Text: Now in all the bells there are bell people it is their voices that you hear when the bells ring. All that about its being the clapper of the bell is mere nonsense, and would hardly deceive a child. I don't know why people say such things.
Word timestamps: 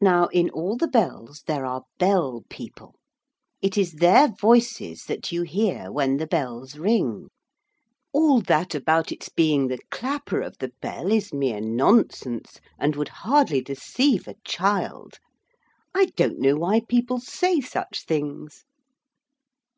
Now 0.00 0.28
in 0.28 0.48
all 0.48 0.78
the 0.78 0.88
bells 0.88 1.42
there 1.46 1.66
are 1.66 1.82
bell 1.98 2.42
people 2.48 2.94
it 3.60 3.76
is 3.76 3.96
their 3.96 4.28
voices 4.28 5.04
that 5.04 5.30
you 5.30 5.42
hear 5.42 5.92
when 5.92 6.16
the 6.16 6.26
bells 6.26 6.78
ring. 6.78 7.28
All 8.14 8.40
that 8.40 8.74
about 8.74 9.12
its 9.12 9.28
being 9.28 9.68
the 9.68 9.78
clapper 9.90 10.40
of 10.40 10.56
the 10.56 10.72
bell 10.80 11.12
is 11.12 11.34
mere 11.34 11.60
nonsense, 11.60 12.62
and 12.78 12.96
would 12.96 13.08
hardly 13.08 13.60
deceive 13.60 14.26
a 14.26 14.36
child. 14.42 15.18
I 15.94 16.06
don't 16.16 16.38
know 16.38 16.54
why 16.56 16.80
people 16.80 17.20
say 17.20 17.60
such 17.60 18.04
things. 18.06 18.64